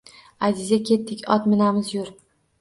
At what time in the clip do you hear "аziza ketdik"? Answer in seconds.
0.47-1.21